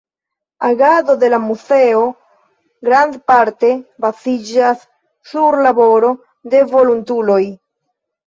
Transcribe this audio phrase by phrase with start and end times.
[0.69, 1.99] Agado de la muzeo
[2.87, 3.69] grandparte
[4.05, 4.81] baziĝas
[5.33, 6.09] sur laboro
[6.55, 7.41] de volontuloj.